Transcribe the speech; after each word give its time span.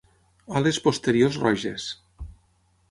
Ales 0.59 0.79
posteriors 0.87 1.39
roges. 1.45 1.87